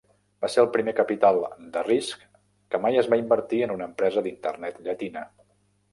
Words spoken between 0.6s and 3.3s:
el primer capital de risc que mai es va